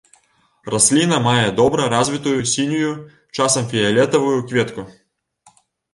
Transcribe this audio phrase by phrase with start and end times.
[0.73, 2.91] Расліна мае добра развітую сінюю,
[3.37, 4.91] часам фіялетавую, кветку.